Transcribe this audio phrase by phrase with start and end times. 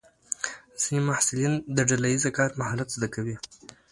[0.81, 3.35] ځینې محصلین د ډله ییز کار مهارت زده کوي.